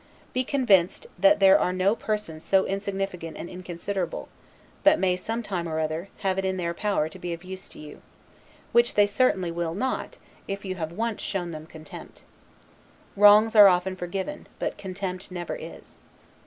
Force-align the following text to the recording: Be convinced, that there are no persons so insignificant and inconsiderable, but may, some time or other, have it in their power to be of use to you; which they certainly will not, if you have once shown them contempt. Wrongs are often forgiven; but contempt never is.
Be 0.33 0.43
convinced, 0.43 1.05
that 1.19 1.39
there 1.39 1.59
are 1.59 1.71
no 1.71 1.95
persons 1.95 2.43
so 2.43 2.65
insignificant 2.65 3.37
and 3.37 3.47
inconsiderable, 3.47 4.29
but 4.83 4.97
may, 4.97 5.15
some 5.15 5.43
time 5.43 5.69
or 5.69 5.79
other, 5.79 6.09
have 6.21 6.39
it 6.39 6.43
in 6.43 6.57
their 6.57 6.73
power 6.73 7.07
to 7.07 7.19
be 7.19 7.33
of 7.33 7.43
use 7.43 7.69
to 7.69 7.77
you; 7.77 8.01
which 8.71 8.95
they 8.95 9.05
certainly 9.05 9.51
will 9.51 9.75
not, 9.75 10.17
if 10.47 10.65
you 10.65 10.73
have 10.73 10.91
once 10.91 11.21
shown 11.21 11.51
them 11.51 11.67
contempt. 11.67 12.23
Wrongs 13.15 13.55
are 13.55 13.67
often 13.67 13.95
forgiven; 13.95 14.47
but 14.57 14.75
contempt 14.75 15.29
never 15.29 15.53
is. 15.55 15.99